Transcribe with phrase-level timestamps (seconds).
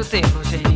[0.00, 0.69] muito tempo, gente.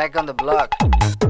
[0.00, 1.29] Back on the block.